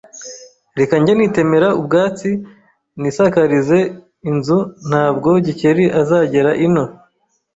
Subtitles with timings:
[0.79, 2.29] Reka njye nitemera ubwatsi
[2.99, 3.79] nisakarize
[4.29, 6.83] inzuntabwo Gikeli azagera ino